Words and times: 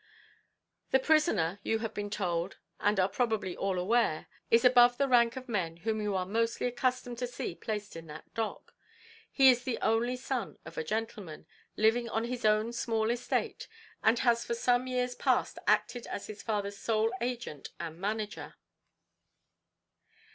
"The 0.89 0.97
prisoner, 0.97 1.59
you 1.61 1.77
have 1.85 1.93
been 1.93 2.09
told, 2.09 2.57
and 2.79 2.99
are 2.99 3.07
probably 3.07 3.55
all 3.55 3.77
aware, 3.77 4.25
is 4.49 4.65
above 4.65 4.97
the 4.97 5.07
rank 5.07 5.35
of 5.35 5.47
men 5.47 5.77
whom 5.85 6.01
you 6.01 6.15
are 6.15 6.25
mostly 6.25 6.65
accustomed 6.65 7.19
to 7.19 7.27
see 7.27 7.53
placed 7.53 7.95
in 7.95 8.07
that 8.07 8.33
dock. 8.33 8.73
He 9.31 9.51
is 9.51 9.63
the 9.63 9.77
only 9.79 10.15
son 10.15 10.57
of 10.65 10.75
a 10.79 10.83
gentleman, 10.83 11.45
living 11.77 12.09
on 12.09 12.23
his 12.23 12.45
own 12.45 12.73
small 12.73 13.11
estate, 13.11 13.67
and 14.01 14.17
has 14.17 14.43
for 14.43 14.55
some 14.55 14.87
years 14.87 15.13
past 15.13 15.59
acted 15.67 16.07
as 16.07 16.25
his 16.25 16.41
father's 16.41 16.79
sole 16.79 17.13
agent 17.21 17.69
and 17.79 17.99
manager. 17.99 18.55